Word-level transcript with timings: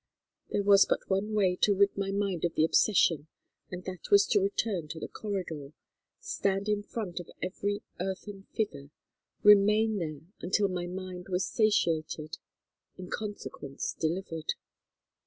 There 0.49 0.63
was 0.63 0.83
but 0.89 1.07
one 1.11 1.33
way 1.33 1.55
to 1.61 1.75
rid 1.75 1.95
my 1.95 2.09
mind 2.09 2.43
of 2.43 2.55
the 2.55 2.63
obsession, 2.65 3.27
and 3.69 3.83
that 3.83 4.09
was 4.09 4.25
to 4.25 4.39
return 4.41 4.87
to 4.87 4.99
the 4.99 5.07
corridor, 5.07 5.73
stand 6.19 6.67
in 6.67 6.81
front 6.81 7.19
of 7.19 7.29
every 7.39 7.83
earthen 7.99 8.47
figure, 8.55 8.89
remain 9.43 9.99
there 9.99 10.21
until 10.39 10.69
my 10.69 10.87
mind 10.87 11.27
was 11.29 11.45
satiated, 11.45 12.39
in 12.97 13.11
consequence 13.11 13.93
delivered. 13.93 14.55